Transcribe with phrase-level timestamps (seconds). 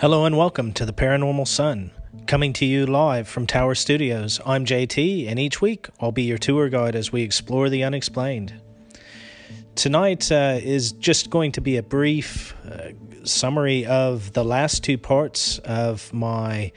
[0.00, 1.90] Hello and welcome to the Paranormal Sun.
[2.26, 6.38] Coming to you live from Tower Studios, I'm JT, and each week I'll be your
[6.38, 8.58] tour guide as we explore the unexplained.
[9.74, 12.92] Tonight uh, is just going to be a brief uh,
[13.24, 16.72] summary of the last two parts of my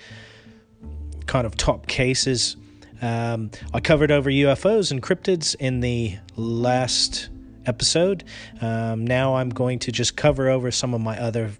[1.25, 2.57] kind of top cases.
[3.01, 7.29] Um, I covered over UFOs and cryptids in the last
[7.65, 8.23] episode.
[8.61, 11.51] Um, now I'm going to just cover over some of my other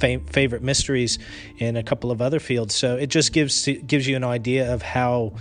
[0.00, 1.18] favorite mysteries
[1.58, 2.74] in a couple of other fields.
[2.74, 5.34] So it just gives gives you an idea of how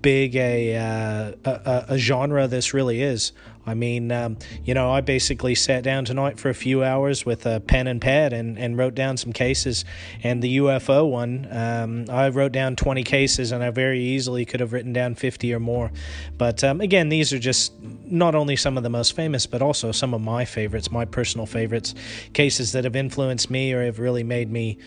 [0.00, 3.32] big a, uh, a, a genre this really is.
[3.68, 7.44] I mean, um, you know, I basically sat down tonight for a few hours with
[7.46, 9.84] a pen and pad and, and wrote down some cases.
[10.22, 14.60] And the UFO one, um, I wrote down 20 cases, and I very easily could
[14.60, 15.92] have written down 50 or more.
[16.36, 17.72] But um, again, these are just
[18.06, 21.46] not only some of the most famous, but also some of my favorites, my personal
[21.46, 21.94] favorites,
[22.32, 24.78] cases that have influenced me or have really made me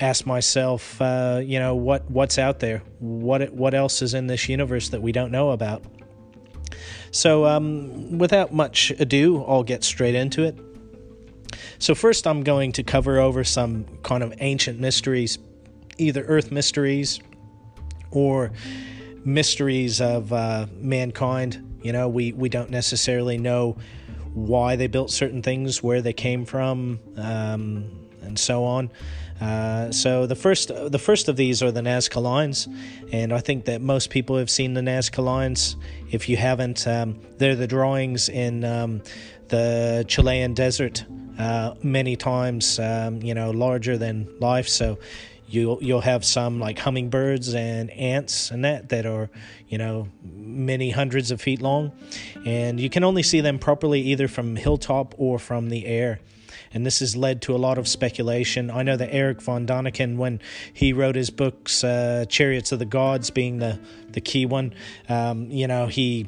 [0.00, 4.48] ask myself, uh, you know, what what's out there, what what else is in this
[4.48, 5.84] universe that we don't know about.
[7.10, 10.58] So, um, without much ado, I'll get straight into it.
[11.78, 15.38] So, first, I'm going to cover over some kind of ancient mysteries,
[15.98, 17.20] either Earth mysteries
[18.10, 18.52] or
[19.24, 21.78] mysteries of uh, mankind.
[21.82, 23.76] You know, we, we don't necessarily know
[24.32, 28.90] why they built certain things, where they came from, um, and so on.
[29.40, 32.68] Uh, so the first the first of these are the Nazca lines,
[33.12, 35.76] and I think that most people have seen the Nazca lines.
[36.10, 39.02] If you haven't, um, they're the drawings in um,
[39.48, 41.04] the Chilean desert,
[41.38, 44.68] uh, many times um, you know larger than life.
[44.68, 44.98] So
[45.48, 49.30] you'll you'll have some like hummingbirds and ants and that that are
[49.68, 51.90] you know many hundreds of feet long,
[52.46, 56.20] and you can only see them properly either from hilltop or from the air
[56.74, 58.70] and this has led to a lot of speculation.
[58.70, 60.40] I know that Erich von Däniken, when
[60.72, 63.78] he wrote his books, uh, Chariots of the Gods being the,
[64.10, 64.74] the key one,
[65.08, 66.26] um, you know, he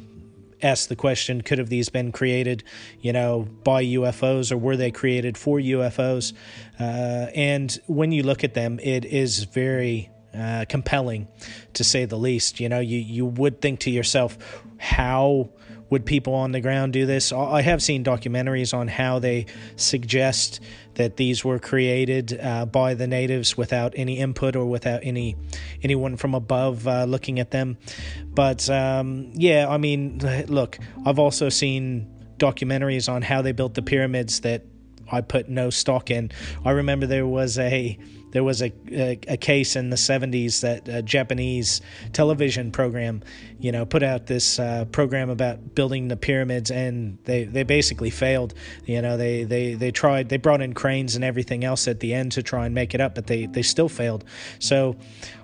[0.62, 2.64] asked the question could have these been created
[3.02, 6.32] you know by UFOs or were they created for UFOs
[6.80, 11.28] uh, and when you look at them it is very uh, compelling
[11.74, 14.38] to say the least you know you you would think to yourself
[14.78, 15.50] how
[15.90, 17.32] would people on the ground do this?
[17.32, 20.60] I have seen documentaries on how they suggest
[20.94, 25.36] that these were created uh, by the natives without any input or without any
[25.82, 27.78] anyone from above uh, looking at them.
[28.26, 33.82] But um, yeah, I mean, look, I've also seen documentaries on how they built the
[33.82, 34.62] pyramids that
[35.10, 36.30] I put no stock in.
[36.64, 37.98] I remember there was a
[38.32, 41.80] there was a, a, a case in the 70s that a Japanese
[42.12, 43.22] television program,
[43.58, 48.10] you know, put out this uh, program about building the pyramids, and they, they basically
[48.10, 48.52] failed.
[48.84, 52.12] You know, they, they, they tried, they brought in cranes and everything else at the
[52.12, 54.22] end to try and make it up, but they, they still failed.
[54.58, 54.96] So,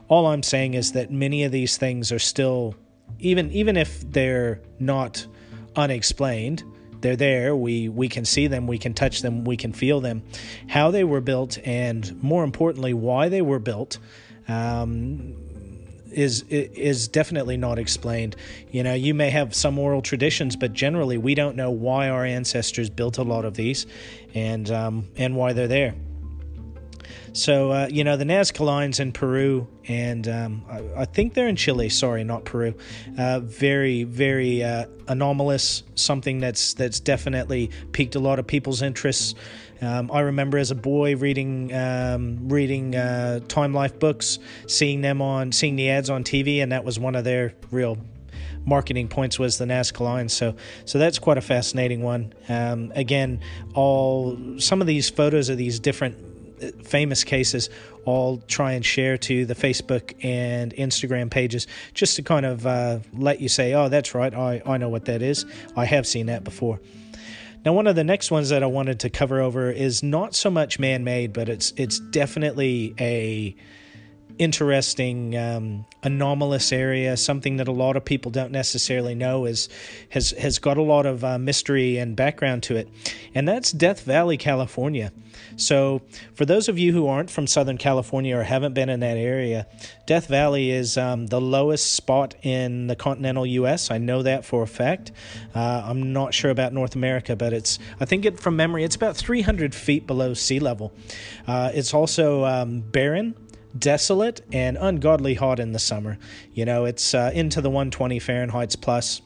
[0.08, 2.74] all I'm saying is that many of these things are still,
[3.20, 5.26] even even if they're not
[5.76, 6.62] unexplained,
[7.02, 7.54] they're there.
[7.54, 10.22] We we can see them, we can touch them, we can feel them.
[10.68, 13.98] How they were built, and more importantly, why they were built.
[14.48, 15.36] Um,
[16.12, 18.36] is is definitely not explained.
[18.70, 22.24] You know, you may have some oral traditions, but generally we don't know why our
[22.24, 23.86] ancestors built a lot of these,
[24.34, 25.94] and um, and why they're there.
[27.34, 31.48] So, uh, you know, the Nazca lines in Peru, and um, I, I, think they're
[31.48, 31.88] in Chile.
[31.88, 32.74] Sorry, not Peru.
[33.16, 35.82] Uh, very, very uh, anomalous.
[35.94, 39.34] Something that's that's definitely piqued a lot of people's interests.
[39.80, 45.22] Um, I remember as a boy reading um, reading uh, Time Life books, seeing them
[45.22, 47.96] on seeing the ads on TV, and that was one of their real
[48.64, 50.28] marketing points was the Nazca line.
[50.28, 50.54] So
[50.84, 52.34] so that's quite a fascinating one.
[52.50, 53.40] Um, again,
[53.74, 56.31] all some of these photos of these different
[56.84, 57.70] famous cases
[58.04, 62.98] all try and share to the Facebook and Instagram pages just to kind of uh,
[63.14, 65.46] let you say, oh, that's right, I, I know what that is.
[65.76, 66.80] I have seen that before.
[67.64, 70.50] Now, one of the next ones that I wanted to cover over is not so
[70.50, 73.54] much man made, but it's it's definitely a
[74.38, 79.68] interesting um, anomalous area something that a lot of people don't necessarily know is
[80.08, 82.88] has has got a lot of uh, mystery and background to it
[83.34, 85.12] and that's Death Valley California
[85.56, 86.02] so
[86.34, 89.66] for those of you who aren't from Southern California or haven't been in that area
[90.06, 94.62] Death Valley is um, the lowest spot in the continental US I know that for
[94.62, 95.12] a fact
[95.54, 98.96] uh, I'm not sure about North America but it's I think it from memory it's
[98.96, 100.92] about 300 feet below sea level
[101.46, 103.34] uh, it's also um, barren
[103.78, 106.18] desolate and ungodly hot in the summer.
[106.52, 109.22] You know, it's uh, into the 120 Fahrenheit's plus.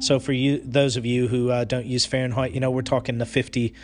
[0.00, 3.18] So for you, those of you who uh, don't use Fahrenheit, you know, we're talking
[3.18, 3.74] the 50,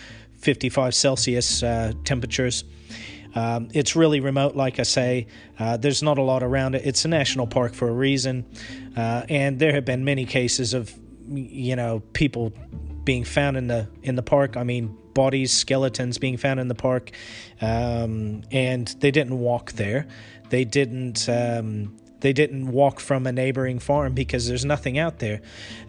[0.42, 2.64] 55 Celsius uh, temperatures.
[3.34, 5.26] Um, it's really remote, like I say.
[5.58, 6.82] Uh, there's not a lot around it.
[6.84, 8.44] It's a national park for a reason,
[8.96, 10.92] uh, and there have been many cases of,
[11.28, 12.52] you know, people
[13.04, 14.56] being found in the in the park.
[14.56, 17.12] I mean, bodies, skeletons being found in the park,
[17.62, 20.06] um, and they didn't walk there.
[20.50, 21.28] They didn't.
[21.28, 25.42] Um, they didn't walk from a neighboring farm because there's nothing out there.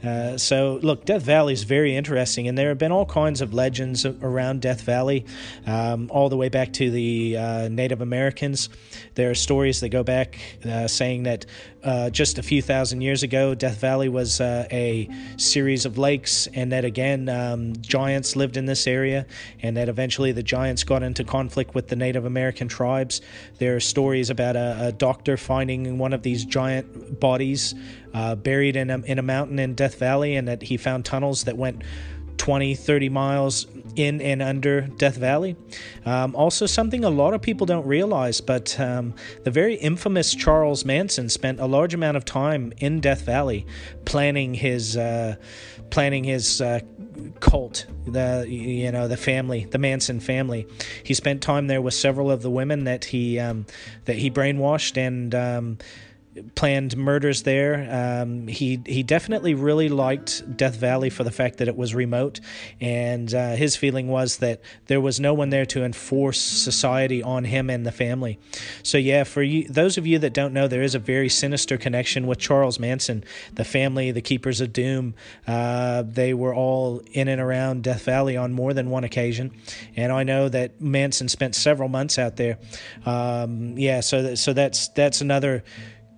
[0.03, 3.53] Uh, so, look, Death Valley is very interesting, and there have been all kinds of
[3.53, 5.25] legends around Death Valley,
[5.65, 8.69] um, all the way back to the uh, Native Americans.
[9.15, 11.45] There are stories that go back uh, saying that
[11.83, 16.47] uh, just a few thousand years ago, Death Valley was uh, a series of lakes,
[16.53, 19.25] and that again, um, giants lived in this area,
[19.61, 23.21] and that eventually the giants got into conflict with the Native American tribes.
[23.57, 27.75] There are stories about a, a doctor finding one of these giant bodies
[28.13, 31.43] uh, buried in a, in a mountain in Death Valley, and that he found tunnels
[31.45, 31.81] that went
[32.37, 35.55] 20, 30 miles in and under Death Valley.
[36.05, 39.13] Um, also, something a lot of people don't realize, but um,
[39.43, 43.65] the very infamous Charles Manson spent a large amount of time in Death Valley
[44.05, 45.35] planning his uh,
[45.89, 46.79] planning his uh,
[47.39, 47.85] cult.
[48.05, 50.67] The you know the family, the Manson family.
[51.03, 53.65] He spent time there with several of the women that he um,
[54.05, 55.77] that he brainwashed and um,
[56.55, 58.21] planned murders there.
[58.21, 62.39] Um, he he definitely really liked Death Valley for the fact that it was remote,
[62.81, 67.43] and uh, his feeling was that there was no one there to enforce society on
[67.43, 68.39] him and the family.
[68.81, 71.77] So yeah, for you, those of you that don't know, there is a very sinister
[71.77, 75.13] connection with Charles Manson, the family, the Keepers of Doom.
[75.45, 79.51] Uh, they were all in and around Death Valley on more than one occasion,
[79.95, 82.57] and I know that Manson spent several months out there.
[83.05, 85.63] Um, yeah, so so that's that's another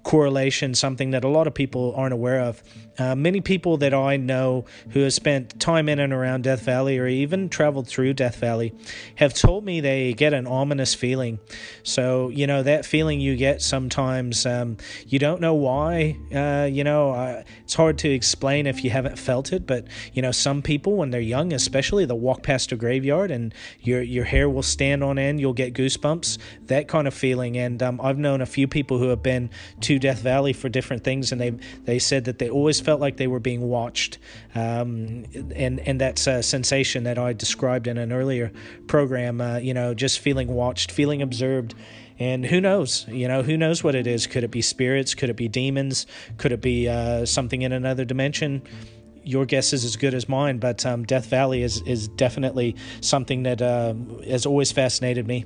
[0.05, 2.63] correlation, something that a lot of people aren't aware of.
[2.97, 6.97] Uh, many people that I know who have spent time in and around Death Valley
[6.97, 8.73] or even traveled through Death Valley
[9.15, 11.39] have told me they get an ominous feeling.
[11.83, 14.77] So, you know, that feeling you get sometimes, um,
[15.07, 16.17] you don't know why.
[16.33, 20.21] Uh, you know, uh, it's hard to explain if you haven't felt it, but, you
[20.21, 24.25] know, some people, when they're young, especially, they'll walk past a graveyard and your, your
[24.25, 27.57] hair will stand on end, you'll get goosebumps, that kind of feeling.
[27.57, 29.49] And um, I've known a few people who have been
[29.81, 31.51] to Death Valley for different things, and they
[31.83, 34.19] they said that they always felt like they were being watched,
[34.53, 38.51] um, and and that's a sensation that I described in an earlier
[38.87, 39.41] program.
[39.41, 41.75] Uh, you know, just feeling watched, feeling observed.
[42.17, 43.05] And who knows?
[43.09, 44.25] You know, who knows what it is?
[44.25, 45.15] Could it be spirits?
[45.15, 46.07] Could it be demons?
[46.37, 48.61] Could it be uh, something in another dimension?
[49.25, 53.43] Your guess is as good as mine, but um, Death Valley is is definitely something
[53.43, 53.93] that uh,
[54.27, 55.45] has always fascinated me.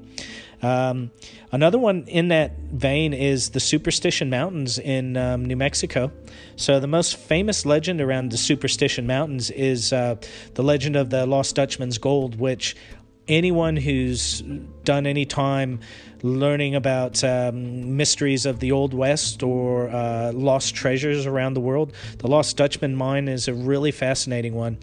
[0.62, 1.12] Um,
[1.52, 6.12] another one in that vein is the Superstition Mountains in um, New Mexico.
[6.58, 10.16] So, the most famous legend around the Superstition Mountains is uh,
[10.56, 12.76] the legend of the Lost Dutchman's Gold, which
[13.30, 14.42] anyone who's
[14.84, 15.80] done any time
[16.24, 21.94] learning about um, mysteries of the Old West or uh, lost treasures around the world.
[22.18, 24.78] The Lost Dutchman mine is a really fascinating one.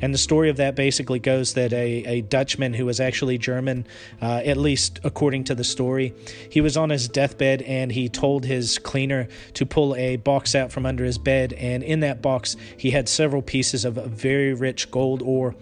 [0.00, 3.86] And the story of that basically goes that a, a Dutchman who was actually German,
[4.20, 6.14] uh, at least according to the story,
[6.50, 10.72] he was on his deathbed and he told his cleaner to pull a box out
[10.72, 11.52] from under his bed.
[11.54, 15.54] And in that box, he had several pieces of very rich gold ore.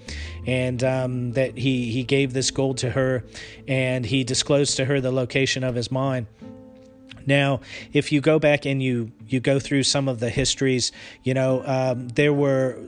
[0.46, 3.24] And um, that he, he gave this gold to her
[3.66, 6.26] and he disclosed to her the location of his mine.
[7.26, 7.60] Now,
[7.92, 11.62] if you go back and you you go through some of the histories, you know
[11.66, 12.78] um, there were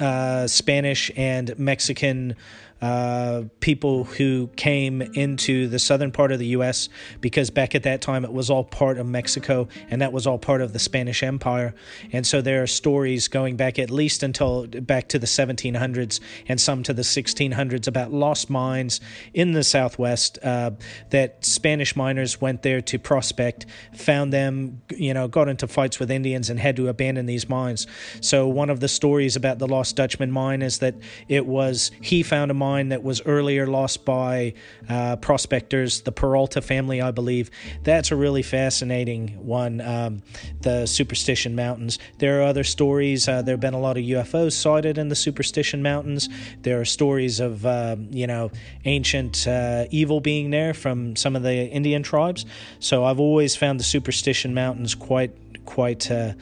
[0.00, 2.36] uh, Spanish and Mexican
[2.80, 6.88] uh, people who came into the southern part of the U.S.
[7.20, 10.38] because back at that time it was all part of Mexico and that was all
[10.38, 11.74] part of the Spanish Empire.
[12.12, 16.58] And so there are stories going back at least until back to the 1700s and
[16.58, 19.00] some to the 1600s about lost mines
[19.34, 20.70] in the Southwest uh,
[21.10, 26.10] that Spanish miners went there to prospect, found them, you know, got into fights with
[26.10, 27.86] Indians and had to abandon these mines.
[28.22, 30.94] So one of the stories about the Lost Dutchman mine is that
[31.28, 34.54] it was he found a mine mine that was earlier lost by
[34.88, 37.50] uh, prospectors, the Peralta family, I believe.
[37.82, 40.22] That's a really fascinating one, um,
[40.60, 41.98] the Superstition Mountains.
[42.18, 43.28] There are other stories.
[43.28, 46.28] Uh, there have been a lot of UFOs sighted in the Superstition Mountains.
[46.62, 48.50] There are stories of, uh, you know,
[48.84, 52.46] ancient uh, evil being there from some of the Indian tribes.
[52.78, 55.32] So I've always found the Superstition Mountains quite,
[55.64, 56.34] quite, uh,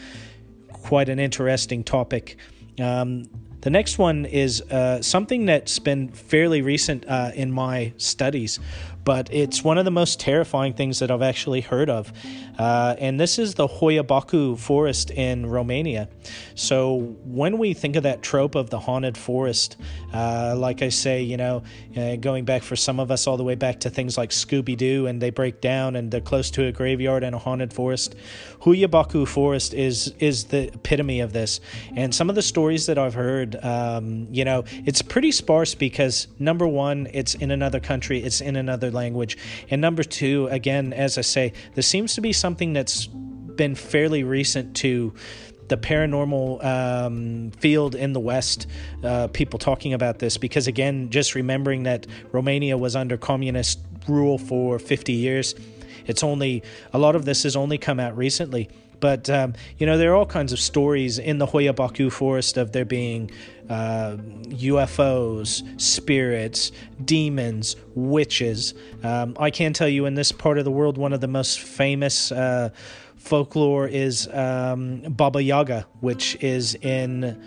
[0.73, 2.37] quite an interesting topic.
[2.79, 3.25] Um,
[3.61, 8.61] the next one is uh, something that's been fairly recent uh, in my studies,
[9.05, 12.13] but it's one of the most terrifying things that I've actually heard of.
[12.59, 16.09] Uh, and this is the Hoia Baciu forest in Romania.
[16.55, 19.77] So when we think of that trope of the haunted forest,
[20.13, 21.63] uh, like I say, you know,
[21.97, 24.77] uh, going back for some of us all the way back to things like Scooby
[24.77, 28.17] Doo, and they break down and they're close to a graveyard and a haunted forest.
[28.61, 31.61] Hoia Baciu Forest is is the epitome of this.
[31.95, 36.27] And some of the stories that I've heard, um, you know, it's pretty sparse because
[36.39, 39.39] number one, it's in another country, it's in another language,
[39.71, 44.25] and number two, again, as I say, this seems to be something that's been fairly
[44.25, 45.15] recent to
[45.69, 48.67] the paranormal um, field in the West,
[49.05, 53.79] uh, people talking about this because, again, just remembering that Romania was under communist
[54.09, 55.55] rule for 50 years,
[56.07, 56.63] it's only
[56.93, 58.69] a lot of this has only come out recently.
[59.01, 62.57] But um, you know, there are all kinds of stories in the Hoia Baciu forest
[62.57, 63.31] of there being
[63.69, 64.17] uh,
[64.49, 66.73] UFOs, spirits,
[67.05, 68.75] demons, witches.
[69.03, 71.61] Um, I can tell you, in this part of the world, one of the most
[71.61, 72.33] famous.
[72.33, 72.71] Uh,
[73.17, 77.43] folklore is um, Baba Yaga, which is in.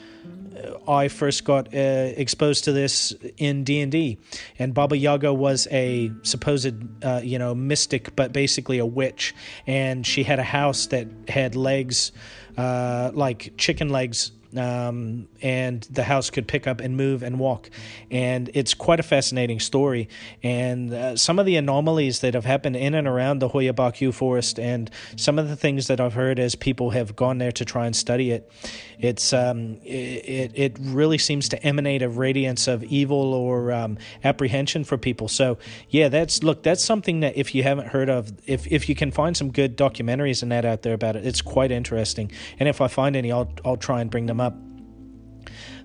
[0.87, 4.17] I first got uh, exposed to this in D and D,
[4.59, 9.33] and Baba Yaga was a supposed, uh, you know, mystic, but basically a witch,
[9.65, 12.11] and she had a house that had legs,
[12.57, 17.69] uh, like chicken legs um, and the house could pick up and move and walk.
[18.09, 20.09] And it's quite a fascinating story.
[20.43, 24.13] And uh, some of the anomalies that have happened in and around the Hoia Baciu
[24.13, 27.65] forest, and some of the things that I've heard as people have gone there to
[27.65, 28.51] try and study it,
[28.99, 34.83] it's um, it it really seems to emanate a radiance of evil or um, apprehension
[34.83, 35.27] for people.
[35.27, 35.57] So
[35.89, 39.11] yeah, that's look, that's something that if you haven't heard of, if if you can
[39.11, 42.31] find some good documentaries and that out there about it, it's quite interesting.
[42.59, 44.55] And if I find any, I'll I'll try and bring them up.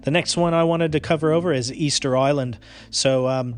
[0.03, 2.59] The next one I wanted to cover over is Easter Island.
[2.91, 3.57] So, um,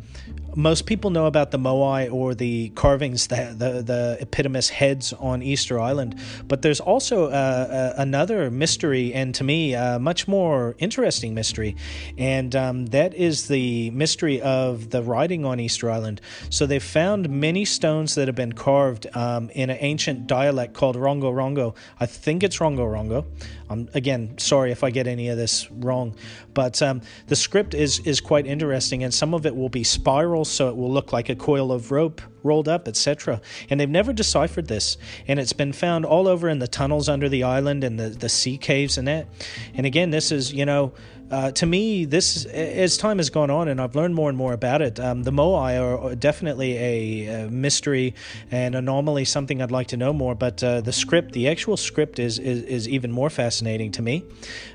[0.54, 5.42] most people know about the moai or the carvings, the, the, the epitomous heads on
[5.42, 10.74] Easter Island, but there's also uh, uh, another mystery, and to me, a much more
[10.78, 11.76] interesting mystery,
[12.16, 16.20] and um, that is the mystery of the writing on Easter Island.
[16.50, 20.96] So they've found many stones that have been carved um, in an ancient dialect called
[20.96, 21.76] Rongo Rongo.
[22.00, 23.24] I think it's Rongo Rongo.
[23.70, 26.14] I'm again sorry if I get any of this wrong,
[26.54, 30.47] but um, the script is is quite interesting, and some of it will be spirals,
[30.50, 33.40] so it will look like a coil of rope rolled up, etc.
[33.68, 37.28] And they've never deciphered this, and it's been found all over in the tunnels under
[37.28, 39.26] the island and the the sea caves and that.
[39.74, 40.92] And again, this is you know
[41.30, 44.52] uh, to me, this as time has gone on and I've learned more and more
[44.52, 48.14] about it, um, the Moai are definitely a, a, mystery
[48.50, 50.34] and anomaly, something I'd like to know more.
[50.34, 54.24] But uh, the script, the actual script, is is, is even more fascinating to me.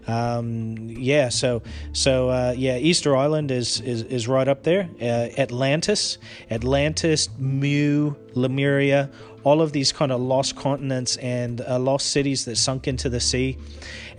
[0.08, 4.90] Um, yeah, so so uh, yeah, Easter Island is is, is right up there.
[5.02, 6.20] Uh, Atlantis,
[6.52, 9.10] Atlantis, Mu, Lemuria
[9.44, 13.20] all of these kind of lost continents and uh, lost cities that sunk into the
[13.20, 13.58] sea.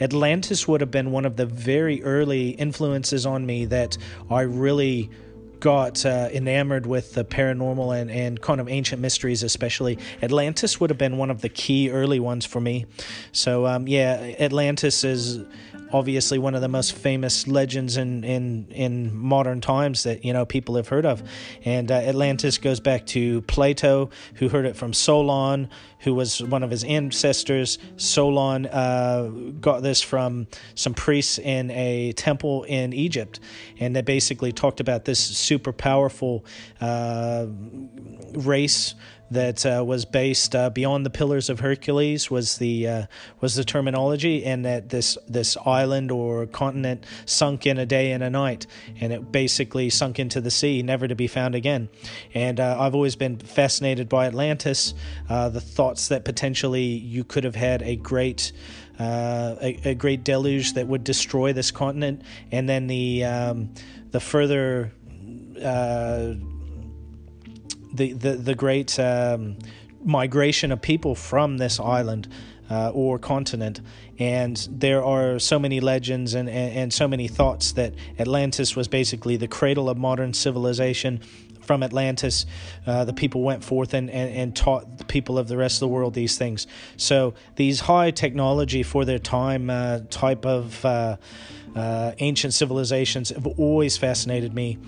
[0.00, 3.96] Atlantis would have been one of the very early influences on me that
[4.30, 5.10] I really
[5.64, 9.98] got uh, enamored with the paranormal and, and kind of ancient mysteries, especially.
[10.20, 12.84] Atlantis would have been one of the key early ones for me.
[13.32, 15.42] So, um, yeah, Atlantis is
[15.94, 20.44] obviously one of the most famous legends in, in, in modern times that you know
[20.44, 21.22] people have heard of.
[21.64, 25.70] And uh, Atlantis goes back to Plato, who heard it from Solon,
[26.00, 27.78] who was one of his ancestors.
[27.96, 33.38] Solon uh, got this from some priests in a temple in Egypt,
[33.78, 36.44] and they basically talked about this super powerful
[36.80, 37.46] uh,
[38.32, 38.96] race
[39.34, 43.06] that uh, was based uh, beyond the Pillars of Hercules was the uh,
[43.40, 48.22] was the terminology, and that this this island or continent sunk in a day and
[48.22, 48.66] a night,
[49.00, 51.88] and it basically sunk into the sea, never to be found again.
[52.32, 54.94] And uh, I've always been fascinated by Atlantis,
[55.28, 58.52] uh, the thoughts that potentially you could have had a great.
[58.96, 62.22] Uh, a, a, great deluge that would destroy this continent,
[62.52, 63.74] and then the um,
[64.12, 64.92] the further
[67.94, 69.56] the the the great um,
[70.04, 72.28] migration of people from this island
[72.70, 73.80] uh, or continent.
[74.18, 78.88] And there are so many legends and, and, and, so many thoughts that Atlantis was
[78.88, 81.20] basically the cradle of modern civilization.
[81.60, 82.44] From Atlantis,
[82.86, 85.80] uh, the people went forth and, and, and, taught the people of the rest of
[85.80, 86.66] the world these things.
[86.98, 91.16] So, these high technology for their time uh, type of uh,
[91.74, 94.78] uh, ancient civilizations have always fascinated me.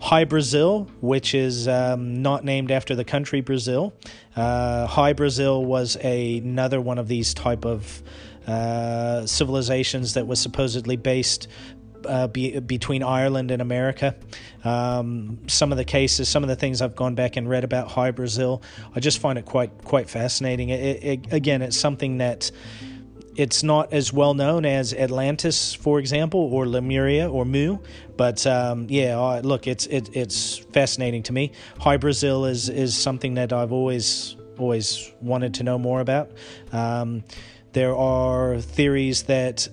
[0.00, 3.94] Hy-Brasil, which is um, not named after the country Brazil.
[4.36, 8.02] Uh, Hy-Brasil was a, another one of these type of
[8.46, 11.48] uh, civilizations that was supposedly based
[12.06, 14.14] uh, be, between Ireland and America.
[14.64, 17.88] Um, some of the cases, some of the things I've gone back and read about
[17.88, 18.62] Hy-Brasil,
[18.94, 20.68] I just find it quite quite fascinating.
[20.70, 22.50] It, it, again, it's something that
[23.38, 27.78] it's not as well known as Atlantis, for example, or Lemuria or Mu,
[28.16, 31.52] but um, yeah, look, it's it, it's fascinating to me.
[31.78, 36.32] Hy-Brasil is is something that I've always always wanted to know more about.
[36.72, 37.22] Um,
[37.74, 39.68] there are theories that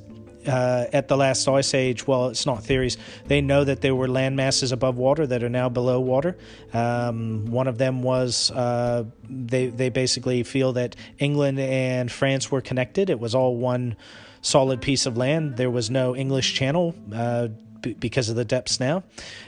[0.48, 2.98] uh, at the last ice age, well, it's not theories.
[3.28, 6.38] They know that there were land masses above water that are now below water.
[6.74, 12.62] Um, one of them was uh, they they basically feel that England and France were
[12.62, 13.10] connected.
[13.10, 13.96] It was all one
[14.42, 15.58] solid piece of land.
[15.58, 16.96] There was no English Channel.
[17.14, 17.50] Uh,
[17.94, 19.04] because of the depths now.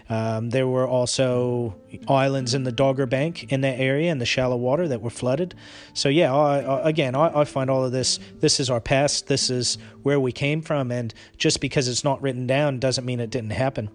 [0.10, 1.76] Um, there were also
[2.08, 5.56] islands in the Dogger Bank in that area in the shallow water that were flooded.
[5.94, 8.20] So yeah, I, I, again, I, I, find all of this.
[8.40, 9.28] This is our past.
[9.28, 13.20] This is where we came from, and just because it's not written down doesn't mean
[13.20, 13.90] it didn't happen.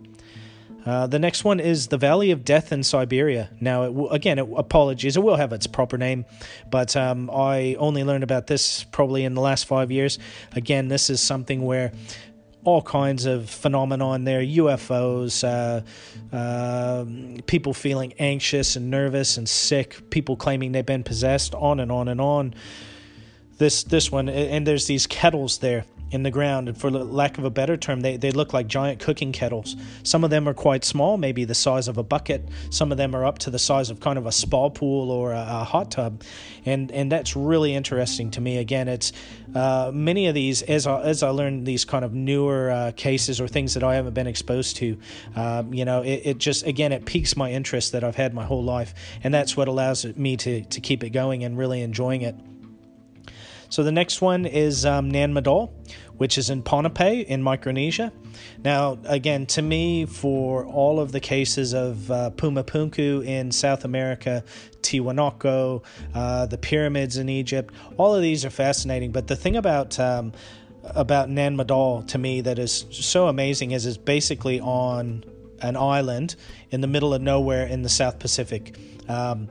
[0.85, 3.51] Uh, the next one is the Valley of Death in Siberia.
[3.61, 6.25] Now, it again, it, apologies, it will have its proper name,
[6.71, 10.19] but um, I only learned about this probably in the last five years.
[10.53, 11.93] Again, this is something where
[12.65, 17.05] all kinds of phenomenon there UFOs, uh, uh,
[17.47, 22.09] people feeling anxious and nervous and sick, people claiming they've been possessed, on and on
[22.09, 22.55] and on.
[23.59, 26.69] This, this one, and there's these kettles there in the ground.
[26.69, 29.75] And for lack of a better term, they, they look like giant cooking kettles.
[30.03, 32.49] Some of them are quite small, maybe the size of a bucket.
[32.71, 35.33] Some of them are up to the size of kind of a spa pool or
[35.33, 36.23] a, a hot tub.
[36.65, 38.59] And, and that's really interesting to me.
[38.59, 39.13] Again, it's
[39.55, 43.41] uh, many of these, as I, as I learn these kind of newer uh, cases
[43.41, 44.99] or things that I haven't been exposed to,
[45.35, 48.45] um, you know, it, it just, again, it piques my interest that I've had my
[48.45, 48.95] whole life.
[49.25, 52.37] And that's what allows me to, to keep it going and really enjoying it.
[53.73, 55.71] So the next one is um, Nan Madol,
[56.19, 58.13] which is in Ponape in Micronesia.
[58.63, 63.87] Now, again, to me, for all of the cases of uh, Puma Punku in South
[63.87, 64.45] America,
[64.83, 65.83] Tiwanaku,
[66.15, 69.11] uh, the pyramids in Egypt, all of these are fascinating.
[69.11, 70.35] But the thing about um,
[70.85, 75.25] about Nan Madol to me that is so amazing is it's basically on
[75.63, 76.37] an island
[76.71, 78.77] in the middle of nowhere in the South Pacific.
[79.09, 79.49] Um,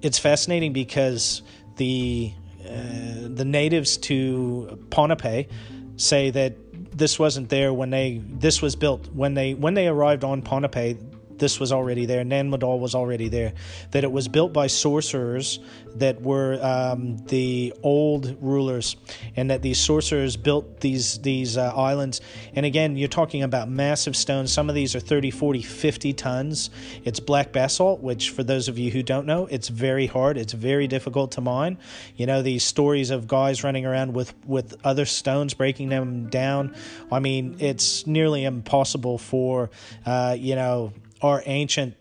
[0.00, 1.42] it's fascinating because
[1.76, 2.32] the
[2.66, 5.48] uh, the natives to Ponape
[5.96, 6.54] say that
[6.96, 10.98] this wasn't there when they this was built when they when they arrived on Ponape
[11.42, 12.22] this was already there.
[12.22, 13.52] Nan Madol was already there.
[13.90, 15.58] That it was built by sorcerers
[15.96, 18.94] that were um, the old rulers,
[19.34, 22.20] and that these sorcerers built these these uh, islands.
[22.54, 24.52] And again, you're talking about massive stones.
[24.52, 26.70] Some of these are 30, 40, 50 tons.
[27.04, 30.36] It's black basalt, which for those of you who don't know, it's very hard.
[30.38, 31.76] It's very difficult to mine.
[32.14, 36.76] You know these stories of guys running around with with other stones breaking them down.
[37.10, 39.70] I mean, it's nearly impossible for
[40.06, 40.92] uh, you know
[41.22, 41.94] our ancient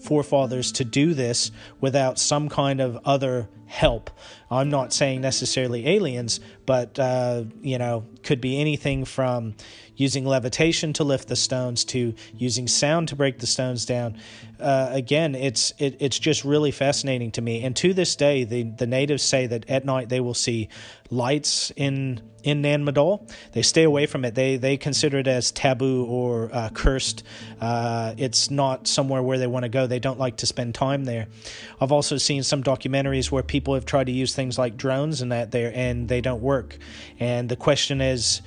[0.00, 4.10] forefathers to do this without some kind of other help.
[4.50, 9.54] I'm not saying necessarily aliens, but uh, you know, could be anything from
[9.96, 14.18] using levitation to lift the stones to using sound to break the stones down.
[14.60, 17.64] Uh, again, it's it, it's just really fascinating to me.
[17.64, 20.68] And to this day, the the natives say that at night they will see
[21.10, 23.28] lights in in Nan Madol.
[23.52, 24.34] They stay away from it.
[24.34, 27.24] They they consider it as taboo or uh, cursed.
[27.60, 29.86] Uh, it's not somewhere where they want to go.
[29.86, 31.26] They don't like to spend time there.
[31.80, 35.32] I've also seen some documentaries where people have tried to use things like drones and
[35.32, 36.78] that there, and they don't work.
[37.18, 38.42] And the question is,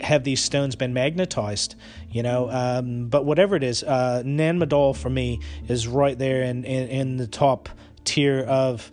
[0.00, 1.76] have these stones been magnetized?
[2.10, 6.42] You know, um, but whatever it is, uh, Nan Madol for me is right there
[6.42, 7.68] in, in, in the top
[8.04, 8.90] tier of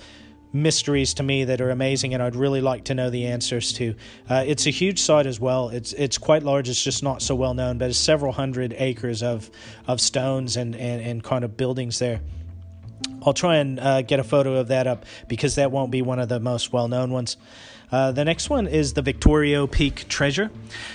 [0.52, 3.96] mysteries to me that are amazing and I'd really like to know the answers to.
[4.28, 5.70] Uh, it's a huge site as well.
[5.70, 6.70] It's it's quite large.
[6.70, 9.50] It's just not so well known, but it's several hundred acres of
[9.88, 12.22] of stones and and, and kind of buildings there.
[13.26, 16.20] I'll try and uh, get a photo of that up because that won't be one
[16.20, 17.38] of the most well known ones.
[17.92, 20.52] Uh, the next one is the Victorio Peak Treasure.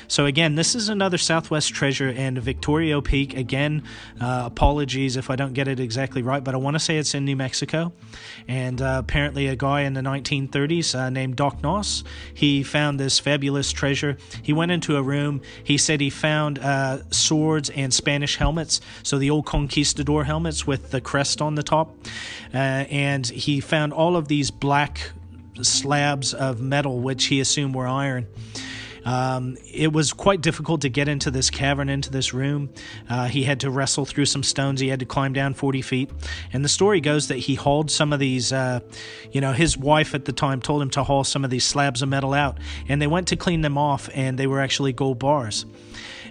[0.07, 3.83] So, again, this is another Southwest treasure, and Victorio Peak, again,
[4.21, 7.15] uh, apologies if I don't get it exactly right, but I want to say it's
[7.15, 7.93] in New Mexico.
[8.47, 13.19] And uh, apparently, a guy in the 1930s uh, named Doc Noss, he found this
[13.19, 14.17] fabulous treasure.
[14.43, 19.19] He went into a room, he said he found uh, swords and Spanish helmets, so
[19.19, 21.94] the old conquistador helmets with the crest on the top.
[22.53, 25.11] Uh, and he found all of these black
[25.63, 28.27] slabs of metal, which he assumed were iron.
[29.05, 32.71] Um, it was quite difficult to get into this cavern, into this room.
[33.09, 34.81] Uh, he had to wrestle through some stones.
[34.81, 36.11] He had to climb down 40 feet.
[36.53, 38.81] And the story goes that he hauled some of these, uh,
[39.31, 42.03] you know, his wife at the time told him to haul some of these slabs
[42.03, 42.59] of metal out.
[42.89, 45.67] And they went to clean them off, and they were actually gold bars.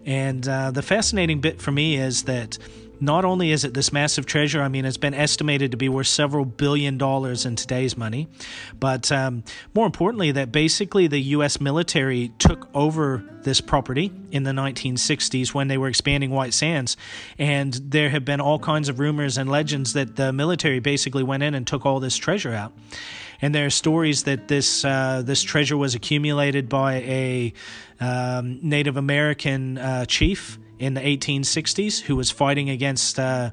[0.06, 2.58] And uh, the fascinating bit for me is that
[3.04, 6.08] not only is it this massive treasure, I mean, it's been estimated to be worth
[6.08, 8.30] several billion dollars in today's money,
[8.80, 9.44] but um,
[9.76, 11.60] more importantly, that basically the U.S.
[11.60, 16.96] military took over this property in the 1960s when they were expanding White Sands,
[17.38, 21.44] and there have been all kinds of rumors and legends that the military basically went
[21.44, 22.72] in and took all this treasure out.
[23.42, 27.54] And there are stories that this uh, this treasure was accumulated by a
[28.00, 33.52] um, Native American uh, chief in the 1860s who was fighting against uh,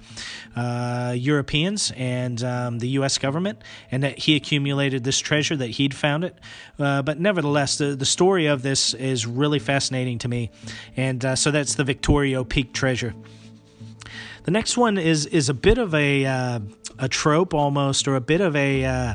[0.57, 3.19] uh, Europeans and um, the U.S.
[3.19, 3.63] government,
[3.93, 6.37] and that he accumulated this treasure, that he'd found it.
[6.77, 10.51] Uh, but nevertheless, the, the story of this is really fascinating to me.
[10.97, 13.15] And uh, so that's the Victorio Peak treasure.
[14.43, 16.61] The next one is is a bit of a uh,
[16.99, 19.15] a trope almost, or a bit of a uh,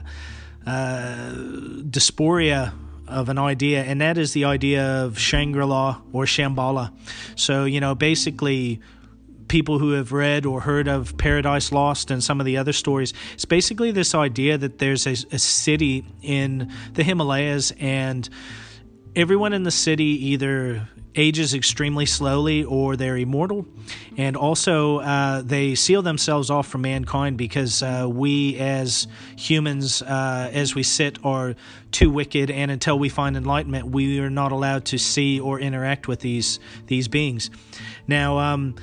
[1.90, 2.72] dysphoria
[3.08, 6.92] of an idea, and that is the idea of Shangri La or Shambhala.
[7.36, 8.80] So, you know, basically,
[9.48, 13.14] people who have read or heard of Paradise Lost and some of the other stories,
[13.34, 18.28] it's basically this idea that there's a, a city in the Himalayas and
[19.16, 23.66] everyone in the city either ages extremely slowly or they're immortal.
[24.18, 30.50] And also, uh, they seal themselves off from mankind because uh, we, as humans, uh,
[30.52, 31.56] as we sit, are
[31.92, 32.52] too wicked.
[32.52, 36.60] And until we find enlightenment, we are not allowed to see or interact with these
[36.88, 37.50] these beings.
[38.08, 38.76] Now, um,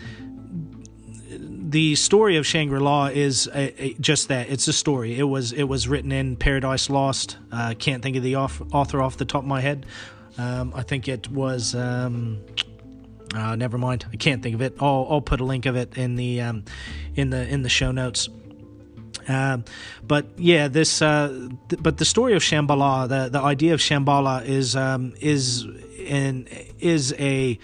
[1.28, 4.48] the story of Shangri La is a, a, just that.
[4.50, 5.18] It's a story.
[5.18, 7.38] It was it was written in Paradise Lost.
[7.50, 9.86] Uh, can't think of the off, author off the top of my head.
[10.38, 11.74] Um, I think it was.
[11.74, 12.40] Um,
[13.34, 14.04] uh, never mind.
[14.12, 14.76] I can't think of it.
[14.80, 16.64] I'll, I'll put a link of it in the um,
[17.14, 18.28] in the in the show notes.
[19.28, 19.64] Um,
[20.02, 21.00] but yeah, this.
[21.02, 25.64] Uh, th- but the story of Shambhala, the the idea of Shambhala is um, is
[25.98, 26.46] in
[26.80, 27.58] is a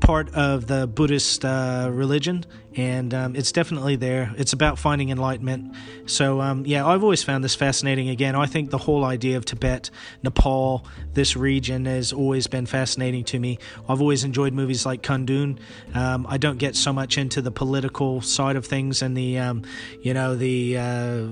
[0.00, 2.44] part of the Buddhist uh, religion,
[2.76, 4.34] and um, it's definitely there.
[4.36, 5.74] It's about finding enlightenment.
[6.04, 8.10] So, um, yeah, I've always found this fascinating.
[8.10, 9.90] Again, I think the whole idea of Tibet,
[10.22, 13.58] Nepal, this region has always been fascinating to me.
[13.88, 15.58] I've always enjoyed movies like Kundun.
[15.94, 19.62] Um, I don't get so much into the political side of things and the, um,
[20.02, 20.78] you know, the.
[20.78, 21.26] Uh,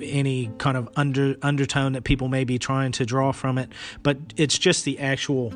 [0.00, 3.68] any kind of under undertone that people may be trying to draw from it,
[4.04, 5.52] but it's just the actual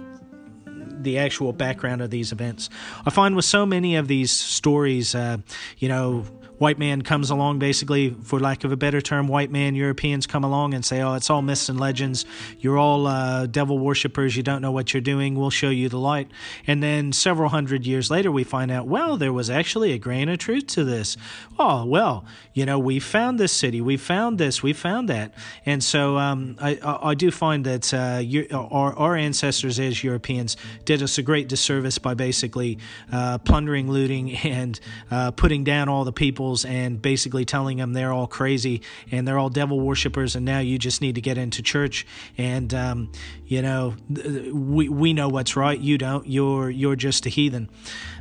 [1.03, 2.71] the actual background of these events.
[3.05, 5.39] I find with so many of these stories, uh,
[5.79, 6.25] you know,
[6.63, 10.45] white man comes along, basically, for lack of a better term, white man Europeans come
[10.45, 12.25] along and say, oh, it's all myths and legends.
[12.61, 14.37] You're all uh, devil worshippers.
[14.37, 15.35] You don't know what you're doing.
[15.35, 16.31] We'll show you the light.
[16.65, 20.29] And then several hundred years later, we find out, well, there was actually a grain
[20.29, 21.17] of truth to this.
[21.59, 23.81] Oh, well, you know, we found this city.
[23.81, 24.63] We found this.
[24.63, 25.35] We found that.
[25.67, 30.57] And so um, I, I, do find that uh, you, our, our ancestors as Europeans
[30.85, 32.79] did us a great disservice by basically
[33.11, 34.79] uh, plundering, looting, and
[35.11, 39.39] uh, putting down all the people and basically telling them they're all crazy and they're
[39.39, 42.07] all devil worshippers and now you just need to get into church.
[42.37, 43.13] And um,
[43.47, 45.79] you know we we know what's right.
[45.79, 46.27] You don't.
[46.27, 47.71] You're you're just a heathen.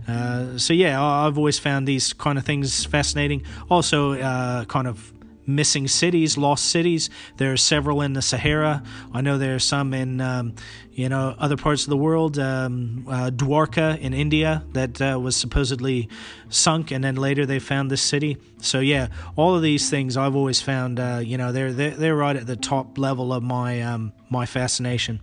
[0.07, 3.43] Uh, so yeah I've always found these kind of things fascinating.
[3.69, 5.13] Also uh, kind of
[5.45, 7.09] missing cities, lost cities.
[7.37, 8.83] There are several in the Sahara.
[9.13, 10.55] I know there are some in um,
[10.93, 12.37] you know other parts of the world.
[12.37, 16.09] Um, uh, Dwarka in India that uh, was supposedly
[16.49, 18.37] sunk, and then later they found this city.
[18.59, 20.99] So yeah, all of these things I've always found.
[20.99, 24.45] Uh, you know they're, they're they're right at the top level of my um, my
[24.45, 25.19] fascination.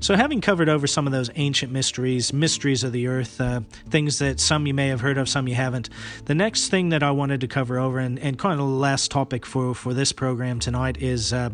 [0.00, 4.20] So, having covered over some of those ancient mysteries, mysteries of the earth, uh, things
[4.20, 5.88] that some you may have heard of, some you haven't,
[6.26, 9.10] the next thing that I wanted to cover over, and, and kind of the last
[9.10, 11.50] topic for, for this program tonight, is uh,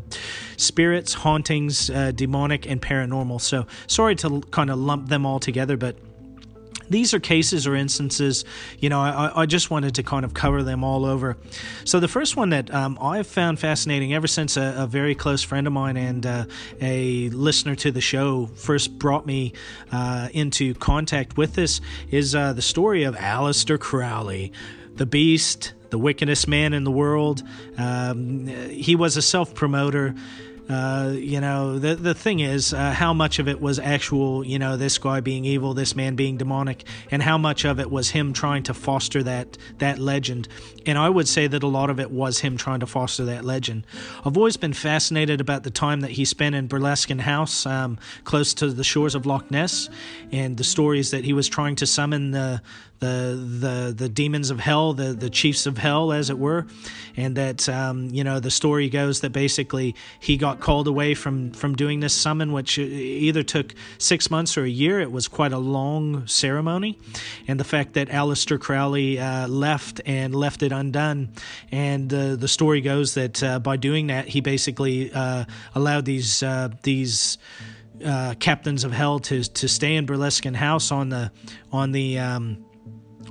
[0.59, 3.40] spirits, hauntings, uh, demonic, and paranormal.
[3.44, 5.96] So, sorry to kind of lump them all together, but
[6.90, 8.44] these are cases or instances,
[8.78, 11.37] you know, I, I, just wanted to kind of cover them all over.
[11.85, 15.42] So, the first one that um, I've found fascinating ever since a, a, very close
[15.42, 16.44] friend of mine and uh,
[16.80, 19.54] a listener to the show first brought me
[19.92, 21.80] uh, into contact with this
[22.11, 24.52] is uh, the story of Aleister Crowley,
[24.94, 27.42] the beast, the wickedest man in the world.
[27.78, 30.14] Um, he was a self promoter.
[30.68, 34.59] Uh, you know, the the thing is, uh, how much of it was actual, you
[34.59, 38.11] know, this guy being evil, this man being demonic, and how much of it was
[38.11, 40.48] him trying to foster that that legend.
[40.87, 43.44] And I would say that a lot of it was him trying to foster that
[43.44, 43.87] legend.
[44.24, 48.55] I've always been fascinated about the time that he spent in Boleskine House, um, close
[48.55, 49.90] to the shores of Loch Ness,
[50.33, 52.62] and the stories that he was trying to summon the
[53.00, 56.66] the the the demons of hell, the the chiefs of hell, as it were,
[57.16, 61.50] and that um, you know the story goes that basically he got called away from
[61.50, 65.00] from doing this summon, which either took six months or a year.
[65.00, 66.98] It was quite a long ceremony,
[67.48, 71.30] and the fact that Aleister Crowley uh, left and left it undone,
[71.72, 76.42] and uh, the story goes that uh, by doing that he basically uh, allowed these
[76.42, 77.38] uh, these.
[78.04, 81.30] Uh, captains of hell to to stay in Boleskine House on the
[81.70, 82.64] on the um,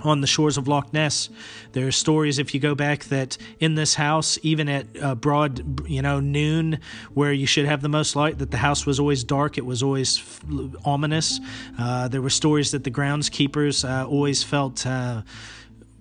[0.03, 1.29] on the shores of Loch Ness.
[1.71, 5.87] There are stories, if you go back, that in this house, even at uh, broad,
[5.89, 6.79] you know, noon,
[7.13, 9.57] where you should have the most light, that the house was always dark.
[9.57, 10.41] It was always f-
[10.85, 11.39] ominous.
[11.79, 15.21] Uh, there were stories that the groundskeepers uh, always felt uh,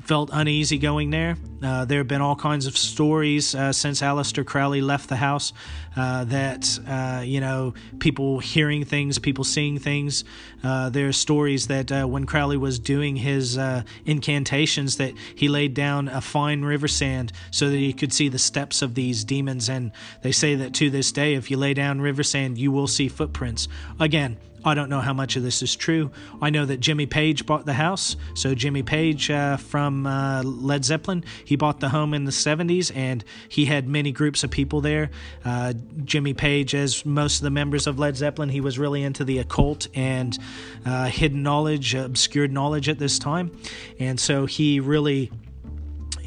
[0.05, 1.37] felt uneasy going there.
[1.63, 5.53] Uh, there have been all kinds of stories uh, since Aleister Crowley left the house
[5.97, 10.25] uh, that, uh, you know, people hearing things, people seeing things.
[10.65, 13.57] Uh, there are stories that uh, when Crowley was doing his
[14.05, 18.39] incantations that he laid down a fine river sand so that he could see the
[18.39, 19.69] steps of these demons.
[19.69, 22.89] And they say that to this day, if you lay down river sand, you will
[22.89, 23.69] see footprints.
[24.01, 26.11] Again, I don't know how much of this is true.
[26.41, 28.17] I know that Jimmy Page bought the house.
[28.35, 32.95] So, Jimmy Page uh, from uh, Led Zeppelin, he bought the home in the 70s
[32.95, 35.11] and he had many groups of people there.
[35.45, 35.73] Uh,
[36.05, 39.39] Jimmy Page, as most of the members of Led Zeppelin, he was really into the
[39.39, 40.39] occult and
[40.87, 43.51] uh, hidden knowledge, obscured knowledge at this time.
[43.99, 45.31] And so he really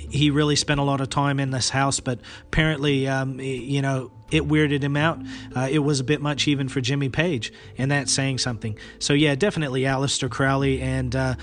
[0.10, 4.12] he really spent a lot of time in this house, but apparently, um, you know,
[4.32, 5.20] it weirded him out.
[5.56, 8.78] Uh, it was a bit much even for Jimmy Page, and that's saying something.
[9.00, 11.36] So yeah, definitely Aleister Crowley, and uh,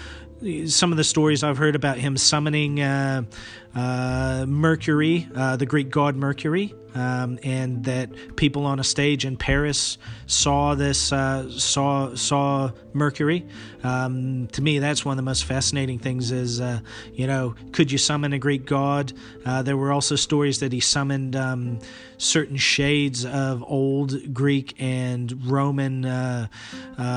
[0.66, 3.22] some of the stories I've heard about him summoning uh,
[3.74, 9.36] uh, Mercury, uh, the Greek god Mercury, um, and that people on a stage in
[9.36, 13.46] Paris saw this, uh, saw saw Mercury.
[13.82, 16.32] Um, to me, that's one of the most fascinating things.
[16.32, 16.80] Is uh,
[17.14, 19.12] you know, could you summon a Greek god?
[19.44, 21.78] Uh, there were also stories that he summoned um,
[22.22, 26.48] certain shades of old Greek and Roman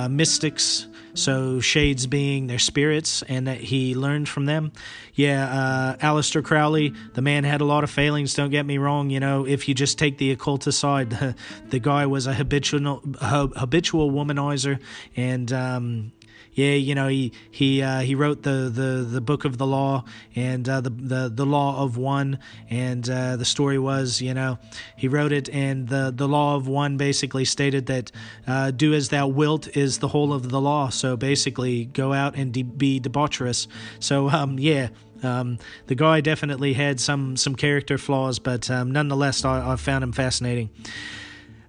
[0.10, 0.88] mystics.
[1.14, 4.74] So shades being their spirits, and that he learned from them.
[5.14, 8.34] Yeah, uh, Aleister Crowley, the man had a lot of failings.
[8.34, 9.10] Don't get me wrong.
[9.10, 11.36] You know, if you just take the occult aside, the,
[11.70, 14.80] the guy was a habitual habitual womanizer,
[15.16, 16.12] and um,
[16.56, 20.06] yeah, you know, he he uh, he wrote the, the the book of the law
[20.36, 22.40] and uh, the, the the law of one,
[22.70, 24.58] and uh, the story was, you know,
[24.96, 28.12] he wrote it, and the the law of one basically stated that
[28.48, 30.88] uh, do as thou wilt is the whole of the law.
[30.88, 33.68] So basically, go out and de- be debaucherous.
[34.00, 34.90] So um, yeah,
[35.24, 40.06] um, the guy definitely had some some character flaws, but um, nonetheless, I, I, found
[40.06, 40.70] him fascinating.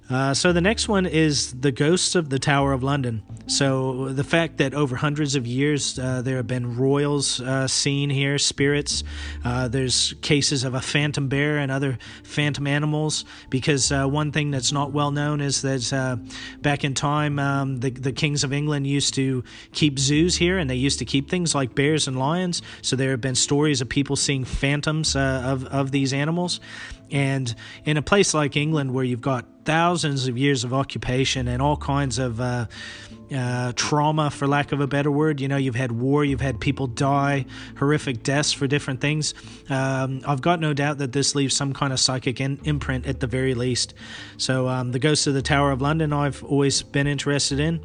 [0.08, 3.22] Uh, so the next one is the ghosts of the Tower of London.
[3.48, 8.10] So the fact that over hundreds of years uh, there have been royals uh, seen
[8.10, 9.02] here, spirits.
[9.44, 13.24] Uh, there's cases of a phantom bear and other phantom animals.
[13.50, 16.20] Because uh, one thing that's not well known is that
[16.60, 19.42] back in time, um, the the kings of England used to
[19.72, 22.62] keep zoos here, and they used to keep things like bears and lions.
[22.82, 26.60] So there have been stories of people seeing phantoms of of these animals.
[27.10, 31.60] And in a place like England, where you've got thousands of years of occupation and
[31.60, 32.66] all kinds of uh,
[33.34, 36.60] uh, trauma, for lack of a better word, you know, you've had war, you've had
[36.60, 37.44] people die,
[37.76, 39.34] horrific deaths for different things.
[39.68, 43.20] Um, I've got no doubt that this leaves some kind of psychic in- imprint at
[43.20, 43.94] the very least.
[44.38, 47.80] So, um, the Ghost of the Tower of London, I've always been interested in.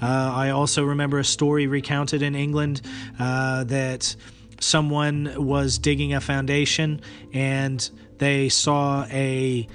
[0.00, 2.82] Uh, I also remember a story recounted in England
[3.18, 4.14] uh, that
[4.60, 7.00] someone was digging a foundation
[7.32, 9.66] and they saw a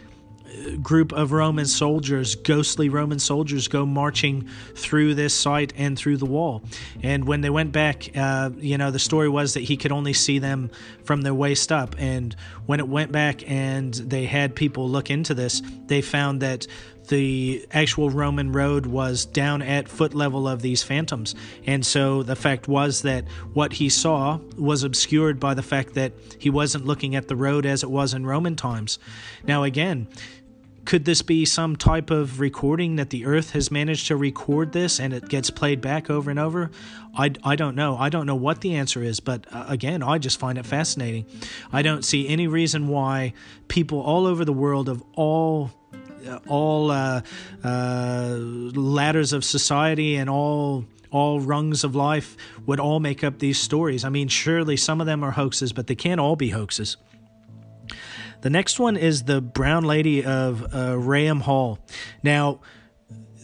[0.82, 6.26] group of Roman soldiers, ghostly Roman soldiers, go marching through this site and through the
[6.26, 6.62] wall.
[7.04, 10.14] And when they went back, uh, you know, the story was that he could only
[10.14, 10.72] see them
[11.04, 11.96] from their waist up.
[11.98, 16.68] And when it went back and they had people look into this, they found that
[17.08, 21.36] the actual Roman road was down at foot level of these phantoms.
[21.66, 26.14] And so the fact was that what he saw was obscured by the fact that
[26.40, 29.00] he wasn't looking at the road as it was in Roman times.
[29.46, 30.08] Now, again,
[30.88, 35.02] could this be some type of recording that the earth has managed to record this
[35.02, 36.72] and it gets played back over and over
[37.14, 40.18] i, I don't know i don't know what the answer is but uh, again i
[40.18, 41.26] just find it fascinating
[41.74, 43.34] i don't see any reason why
[43.68, 45.72] people all over the world of all
[46.48, 47.22] all uh,
[47.64, 52.36] uh, ladders of society and all all rungs of life
[52.66, 54.04] would all make up these stories.
[54.04, 56.98] I mean, surely some of them are hoaxes, but they can't all be hoaxes.
[58.42, 61.80] The next one is the Brown Lady of uh, Hall.
[62.24, 62.60] Now,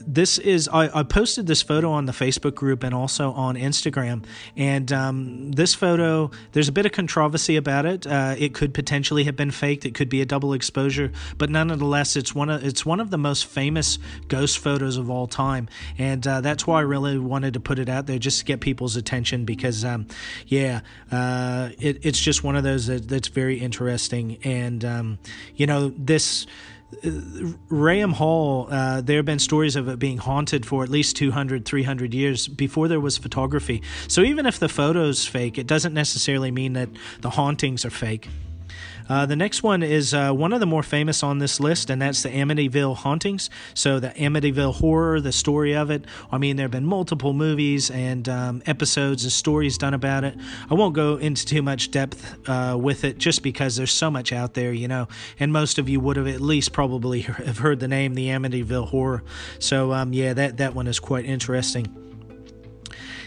[0.06, 4.26] this is I, I, posted this photo on the Facebook group and also on Instagram.
[4.56, 8.06] And um, this photo, there's a bit of controversy about it.
[8.06, 9.86] Uh, it could potentially have been faked.
[9.86, 13.18] It could be a double exposure, but nonetheless, it's one of it's one of the
[13.18, 15.68] most famous ghost photos of all time.
[15.98, 18.60] And uh, that's why I really wanted to put it out there just to get
[18.60, 20.08] people's attention because, um,
[20.48, 24.38] yeah, uh, it, it's just one of those that, that's very interesting.
[24.44, 25.20] And um,
[25.56, 26.46] you know this
[27.70, 31.66] Raynham Hall, uh, there have been stories of it being haunted for at least 200,
[31.66, 33.82] 300 years before there was photography.
[34.08, 36.90] So even if the photo's fake, it doesn't necessarily mean that
[37.22, 38.30] the hauntings are fake.
[39.10, 42.02] Uh, the next one is uh, one of the more famous on this list, and
[42.02, 43.50] that's the Amityville Hauntings.
[43.74, 46.06] So, the Amityville Horror, the story of it.
[46.32, 50.36] I mean, there have been multiple movies and um, episodes and stories done about it.
[50.70, 54.32] I won't go into too much depth uh, with it just because there's so much
[54.32, 55.08] out there, you know,
[55.40, 58.88] and most of you would have at least probably have heard the name, the Amityville
[58.88, 59.24] Horror.
[59.60, 62.13] So, um, yeah, that, that one is quite interesting.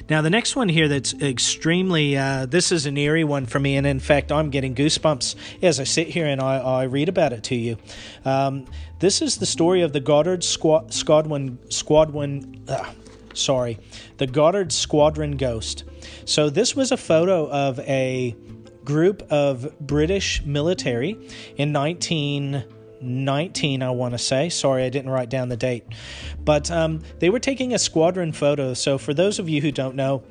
[0.08, 3.76] Now, the next one here that's extremely, uh, this is an eerie one for me,
[3.76, 7.32] and in fact, I'm getting goosebumps as I sit here and I, I read about
[7.32, 7.76] it to you.
[8.24, 8.66] Um,
[9.00, 12.92] this is the story of the Goddard Squad, Squadron, Squadron, uh,
[13.34, 13.78] sorry,
[14.18, 15.82] the Goddard Squadron Ghost.
[16.24, 18.36] So, this was a photo of a
[18.84, 21.18] group of British military
[21.56, 24.48] in 19- 19, I want to say.
[24.48, 25.84] Sorry, I didn't write down the date.
[26.44, 28.74] But um, they were taking a squadron photo.
[28.74, 30.22] So, for those of you who don't know,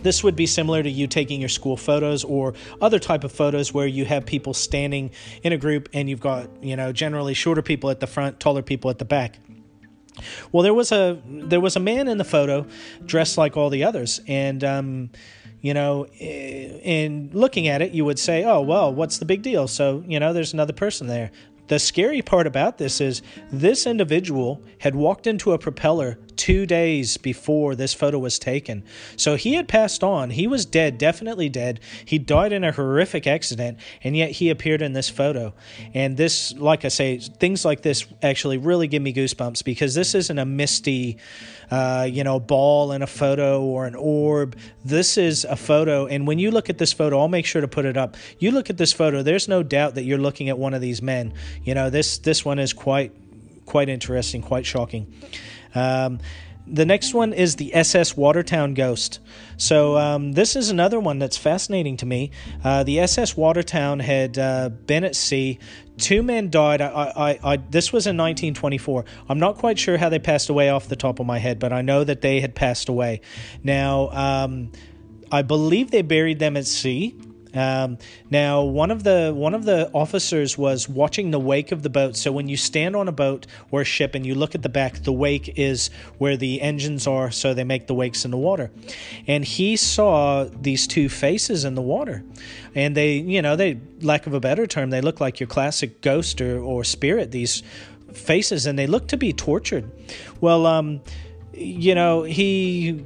[0.00, 3.72] this would be similar to you taking your school photos or other type of photos
[3.72, 5.10] where you have people standing
[5.42, 8.62] in a group and you've got, you know, generally shorter people at the front, taller
[8.62, 9.38] people at the back.
[10.52, 12.66] Well, there was a there was a man in the photo
[13.04, 15.10] dressed like all the others, and um,
[15.60, 19.66] you know, in looking at it, you would say, "Oh, well, what's the big deal?"
[19.66, 21.32] So, you know, there's another person there.
[21.66, 27.16] The scary part about this is this individual had walked into a propeller two days
[27.16, 28.84] before this photo was taken.
[29.16, 30.30] So he had passed on.
[30.30, 31.80] He was dead, definitely dead.
[32.04, 35.54] He died in a horrific accident, and yet he appeared in this photo.
[35.94, 40.14] And this, like I say, things like this actually really give me goosebumps because this
[40.14, 41.18] isn't a misty,
[41.70, 44.56] uh, you know, ball in a photo or an orb.
[44.84, 46.06] This is a photo.
[46.06, 48.16] And when you look at this photo, I'll make sure to put it up.
[48.38, 51.02] You look at this photo, there's no doubt that you're looking at one of these
[51.02, 51.34] men.
[51.62, 53.12] You know, this this one is quite
[53.66, 55.12] quite interesting, quite shocking.
[55.74, 56.18] Um,
[56.66, 59.20] the next one is the SS Watertown Ghost.
[59.58, 62.30] So, um, this is another one that's fascinating to me.
[62.62, 65.58] Uh, the SS Watertown had uh, been at sea.
[65.98, 66.80] Two men died.
[66.80, 69.04] I, I, I, this was in 1924.
[69.28, 71.72] I'm not quite sure how they passed away off the top of my head, but
[71.72, 73.20] I know that they had passed away.
[73.62, 74.72] Now, um,
[75.30, 77.14] I believe they buried them at sea.
[77.54, 77.98] Um,
[78.30, 82.16] now, one of the one of the officers was watching the wake of the boat.
[82.16, 84.68] So when you stand on a boat or a ship and you look at the
[84.68, 88.36] back, the wake is where the engines are, so they make the wakes in the
[88.36, 88.70] water.
[89.26, 92.24] And he saw these two faces in the water,
[92.74, 96.00] and they, you know, they lack of a better term, they look like your classic
[96.00, 97.30] ghost or, or spirit.
[97.30, 97.62] These
[98.12, 99.90] faces, and they look to be tortured.
[100.40, 101.00] Well, um,
[101.52, 103.04] you know, he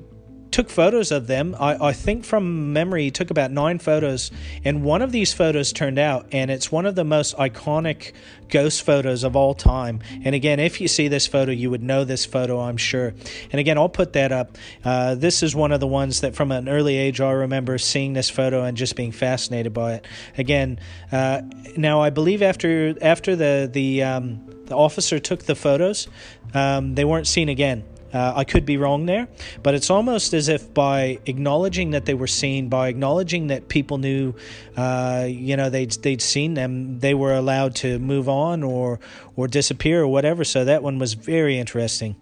[0.58, 1.54] took photos of them.
[1.60, 4.32] I, I, think from memory, he took about nine photos,
[4.64, 8.10] and one of these photos turned out, and it's one of the most iconic
[8.48, 10.00] ghost photos of all time.
[10.24, 13.14] And again, if you see this photo, you would know this photo, I'm sure.
[13.52, 14.58] And again, I'll put that up.
[14.84, 18.14] Uh, this is one of the ones that from an early age I remember seeing
[18.14, 20.06] this photo and just being fascinated by it.
[20.36, 20.80] Again,
[21.12, 21.42] uh,
[21.76, 26.08] now I believe after after the the um, the officer took the photos,
[26.52, 27.84] um, they weren't seen again.
[28.12, 29.28] Uh, I could be wrong there,
[29.62, 33.98] but it's almost as if by acknowledging that they were seen, by acknowledging that people
[33.98, 34.34] knew,
[34.76, 38.98] uh, you know, they'd they'd seen them, they were allowed to move on or
[39.36, 40.44] or disappear or whatever.
[40.44, 42.16] So that one was very interesting.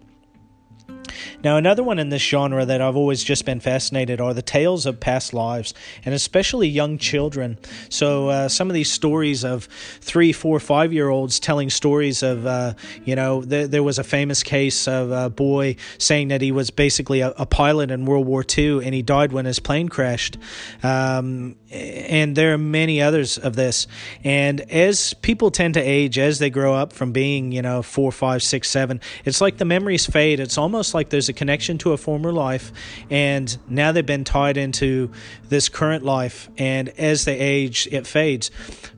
[1.43, 4.85] Now, another one in this genre that I've always just been fascinated are the tales
[4.85, 5.73] of past lives,
[6.05, 7.57] and especially young children.
[7.89, 9.65] So, uh, some of these stories of
[10.01, 12.73] three, four, five year olds telling stories of, uh,
[13.05, 16.69] you know, th- there was a famous case of a boy saying that he was
[16.69, 20.37] basically a, a pilot in World War II and he died when his plane crashed.
[20.83, 23.87] Um, and there are many others of this.
[24.23, 28.11] And as people tend to age, as they grow up from being, you know, four,
[28.11, 30.39] five, six, seven, it's like the memories fade.
[30.39, 32.71] It's almost like there's a connection to a former life,
[33.09, 35.11] and now they've been tied into
[35.49, 36.49] this current life.
[36.57, 38.51] And as they age, it fades.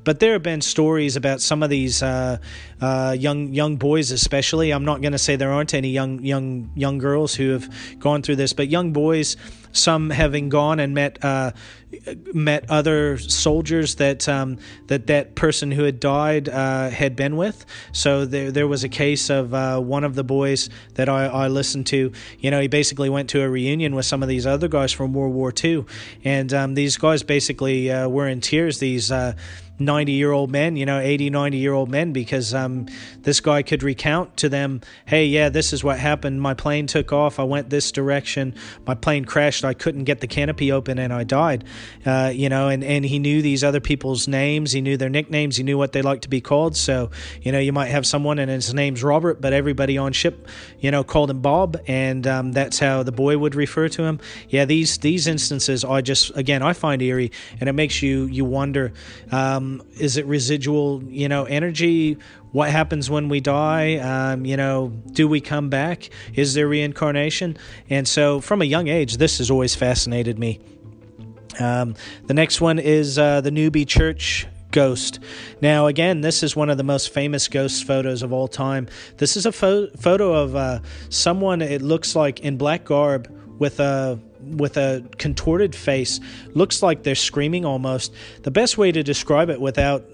[0.03, 2.37] but there have been stories about some of these uh,
[2.81, 4.71] uh, young young boys, especially.
[4.71, 7.69] I'm not going to say there aren't any young young young girls who have
[7.99, 9.37] gone through this, but young boys,
[9.71, 11.51] some having gone and met uh,
[12.33, 17.65] met other soldiers that um, that that person who had died uh, had been with.
[17.91, 21.47] So there there was a case of uh, one of the boys that I, I
[21.47, 22.11] listened to.
[22.39, 25.13] You know, he basically went to a reunion with some of these other guys from
[25.13, 25.85] World War II,
[26.23, 28.79] and um, these guys basically uh, were in tears.
[28.79, 29.33] These uh,
[29.79, 32.87] 90 year old men, you know, 80, 90 year old men, because um,
[33.21, 36.41] this guy could recount to them, hey, yeah, this is what happened.
[36.41, 37.39] My plane took off.
[37.39, 38.55] I went this direction.
[38.85, 39.63] My plane crashed.
[39.63, 41.63] I couldn't get the canopy open and I died.
[42.05, 44.71] Uh, you know, and, and he knew these other people's names.
[44.71, 45.57] He knew their nicknames.
[45.57, 46.75] He knew what they like to be called.
[46.75, 47.11] So,
[47.41, 50.47] you know, you might have someone and his name's Robert, but everybody on ship,
[50.79, 51.77] you know, called him Bob.
[51.87, 54.19] And um, that's how the boy would refer to him.
[54.49, 58.45] Yeah, these, these instances I just, again, I find eerie and it makes you, you
[58.45, 58.93] wonder.
[59.31, 62.17] Um, is it residual, you know, energy?
[62.51, 63.97] What happens when we die?
[63.97, 66.09] Um, you know, do we come back?
[66.33, 67.57] Is there reincarnation?
[67.89, 70.59] And so, from a young age, this has always fascinated me.
[71.59, 71.95] Um,
[72.27, 75.19] the next one is uh, the Newby Church ghost.
[75.61, 78.87] Now, again, this is one of the most famous ghost photos of all time.
[79.17, 83.79] This is a fo- photo of uh, someone, it looks like in black garb with
[83.79, 86.19] a with a contorted face
[86.53, 88.13] looks like they're screaming almost.
[88.43, 90.05] The best way to describe it without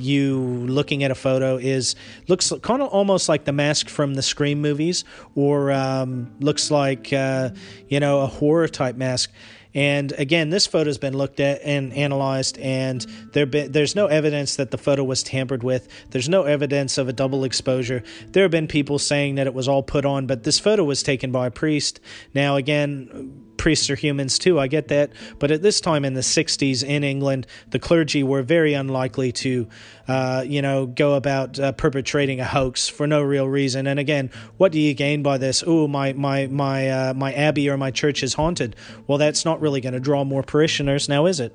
[0.00, 1.94] you looking at a photo is
[2.28, 7.12] looks kind of almost like the mask from the scream movies or um, looks like
[7.12, 7.50] uh,
[7.88, 9.30] you know a horror type mask
[9.74, 14.56] and again, this photo has been looked at and analyzed, and there there's no evidence
[14.56, 15.88] that the photo was tampered with.
[16.10, 18.02] There's no evidence of a double exposure.
[18.28, 21.02] There have been people saying that it was all put on, but this photo was
[21.02, 22.00] taken by a priest.
[22.34, 25.10] Now, again, priests are humans too, I get that.
[25.38, 29.68] But at this time in the 60s in England, the clergy were very unlikely to,
[30.08, 33.86] uh, you know, go about uh, perpetrating a hoax for no real reason.
[33.86, 35.62] And again, what do you gain by this?
[35.66, 38.76] Oh, my, my, my, uh, my abbey or my church is haunted.
[39.06, 41.54] Well, that's not really going to draw more parishioners now, is it?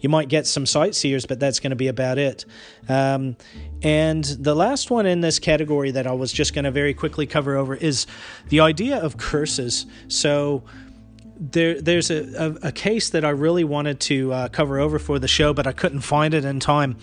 [0.00, 2.44] You might get some sightseers, but that's going to be about it.
[2.86, 3.36] Um,
[3.82, 7.26] and the last one in this category that I was just going to very quickly
[7.26, 8.06] cover over is
[8.48, 9.86] the idea of curses.
[10.08, 10.62] So,
[11.38, 12.24] there there's a,
[12.62, 15.66] a, a, case that I really wanted to uh, cover over for the show, but
[15.66, 16.96] I couldn't find it in time.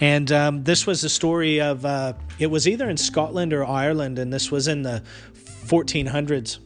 [0.00, 4.18] And um, this was a story of uh, it was either in Scotland or Ireland,
[4.18, 5.02] and this was in the
[5.66, 6.58] 1400s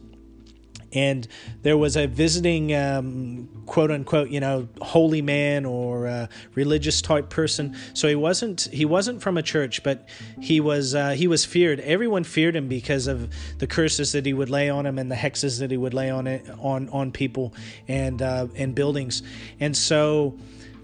[0.93, 1.27] and
[1.63, 7.75] there was a visiting um, quote unquote you know holy man or religious type person.
[7.93, 10.07] So he wasn't he wasn't from a church but
[10.41, 11.79] he was uh, he was feared.
[11.81, 15.15] Everyone feared him because of the curses that he would lay on him and the
[15.15, 17.53] hexes that he would lay on it on on people
[17.87, 19.23] and uh, and buildings.
[19.59, 20.37] And so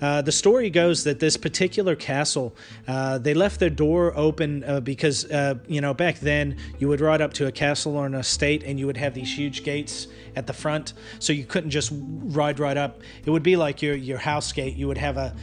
[0.04, 2.54] uh, the story goes that this particular castle,
[2.89, 6.99] uh, they left their door open uh, because, uh, you know, back then you would
[6.99, 10.08] ride up to a castle or an estate and you would have these huge gates
[10.36, 10.91] at the front.
[11.20, 12.99] So you couldn't just ride right up.
[13.26, 14.76] It would be like your, your house gate.
[14.76, 15.34] You would have a,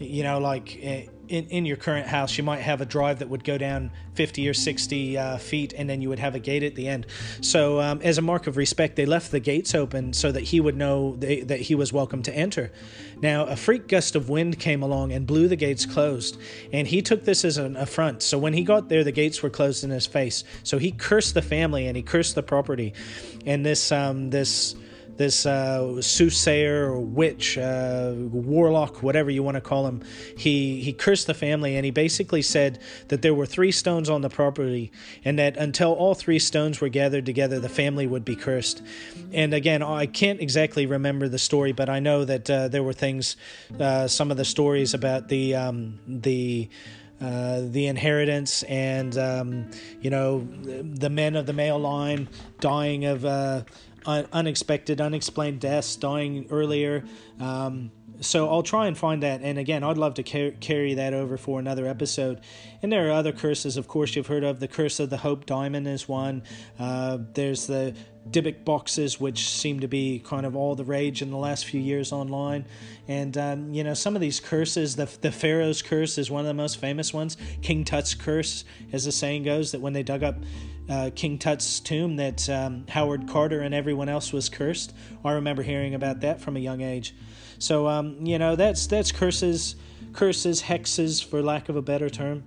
[0.00, 3.28] you know, like eh, in, in your current house, you might have a drive that
[3.28, 6.62] would go down 50 or 60 uh, feet, and then you would have a gate
[6.62, 7.06] at the end.
[7.40, 10.60] So, um, as a mark of respect, they left the gates open so that he
[10.60, 12.72] would know they, that he was welcome to enter.
[13.20, 16.38] Now, a freak gust of wind came along and blew the gates closed,
[16.72, 18.22] and he took this as an affront.
[18.22, 20.44] So, when he got there, the gates were closed in his face.
[20.62, 22.94] So, he cursed the family and he cursed the property.
[23.46, 24.74] And this, um, this,
[25.18, 30.02] this uh, soothsayer or witch, uh, warlock, whatever you want to call him,
[30.36, 34.22] he, he cursed the family and he basically said that there were three stones on
[34.22, 34.90] the property
[35.24, 38.80] and that until all three stones were gathered together, the family would be cursed.
[39.32, 42.92] And again, I can't exactly remember the story, but I know that uh, there were
[42.92, 43.36] things,
[43.78, 46.68] uh, some of the stories about the um, the
[47.20, 49.68] uh, the inheritance and um,
[50.00, 52.28] you know the men of the male line
[52.60, 53.62] dying of uh,
[54.06, 57.04] unexpected, unexplained deaths, dying earlier.
[57.40, 57.90] Um,
[58.20, 59.40] so I'll try and find that.
[59.42, 62.40] And again, I'd love to car- carry that over for another episode.
[62.82, 64.60] And there are other curses, of course, you've heard of.
[64.60, 66.42] The curse of the Hope Diamond is one.
[66.78, 67.94] Uh, there's the
[68.30, 71.80] Dybbuk boxes, which seem to be kind of all the rage in the last few
[71.80, 72.66] years online.
[73.06, 76.46] And, um, you know, some of these curses, the, the Pharaoh's curse is one of
[76.46, 77.36] the most famous ones.
[77.62, 80.36] King Tut's curse, as the saying goes, that when they dug up
[80.88, 84.92] uh, King Tut's tomb, that um, Howard Carter and everyone else was cursed.
[85.24, 87.14] I remember hearing about that from a young age.
[87.58, 89.76] So, um, you know, that's, that's curses,
[90.12, 92.44] curses, hexes, for lack of a better term.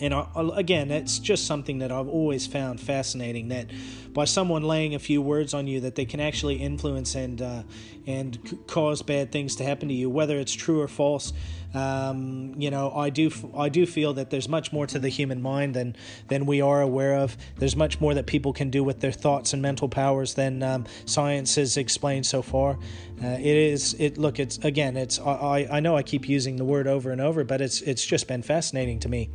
[0.00, 3.48] And I, again, it's just something that I've always found fascinating.
[3.48, 3.66] That
[4.12, 7.62] by someone laying a few words on you, that they can actually influence and uh,
[8.06, 11.32] and c- cause bad things to happen to you, whether it's true or false.
[11.74, 15.42] Um, you know, I do I do feel that there's much more to the human
[15.42, 15.96] mind than
[16.28, 17.36] than we are aware of.
[17.56, 20.86] There's much more that people can do with their thoughts and mental powers than um,
[21.04, 22.78] science has explained so far.
[23.22, 26.64] Uh, it is it look it's again it's I I know I keep using the
[26.64, 29.28] word over and over, but it's it's just been fascinating to me.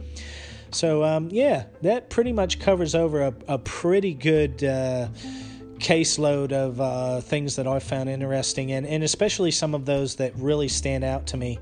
[0.73, 5.09] So, um, yeah, that pretty much covers over a, a pretty good uh,
[5.77, 10.33] caseload of uh, things that I found interesting, and, and especially some of those that
[10.35, 11.59] really stand out to me.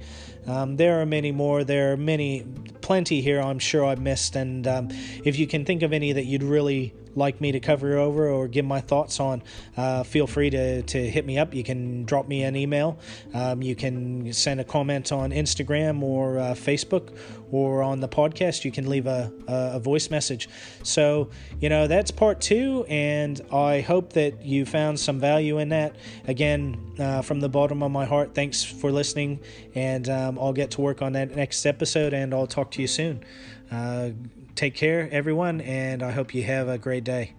[0.47, 1.63] Um, there are many more.
[1.63, 2.45] There are many,
[2.81, 4.35] plenty here I'm sure I missed.
[4.35, 4.87] And um,
[5.23, 8.47] if you can think of any that you'd really like me to cover over or
[8.47, 9.43] give my thoughts on,
[9.77, 11.53] uh, feel free to, to hit me up.
[11.53, 12.97] You can drop me an email.
[13.33, 17.15] Um, you can send a comment on Instagram or uh, Facebook
[17.51, 18.65] or on the podcast.
[18.65, 20.49] You can leave a, a, voice message.
[20.83, 21.29] So,
[21.59, 22.85] you know, that's part two.
[22.87, 25.95] And I hope that you found some value in that.
[26.27, 29.39] Again, uh, from the bottom of my heart, thanks for listening.
[29.75, 32.87] And um, I'll get to work on that next episode and I'll talk to you
[32.87, 33.23] soon.
[33.71, 34.11] Uh,
[34.55, 37.33] take care, everyone, and I hope you have a great day.